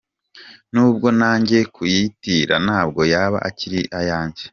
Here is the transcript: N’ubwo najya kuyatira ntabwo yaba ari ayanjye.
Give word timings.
N’ubwo 0.73 1.07
najya 1.17 1.61
kuyatira 1.75 2.55
ntabwo 2.65 3.01
yaba 3.13 3.37
ari 3.49 3.81
ayanjye. 3.99 4.43